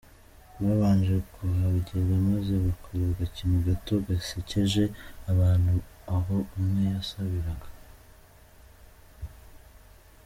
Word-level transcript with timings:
babanje 0.63 1.15
kuhagera 1.33 2.11
maze 2.29 2.53
bakora 2.65 3.01
agakino 3.11 3.57
gato 3.67 3.93
gasecyeje 4.07 4.83
abantu 5.31 5.71
aho 6.15 6.35
umwe 6.57 6.81
yasabiraga. 6.93 7.67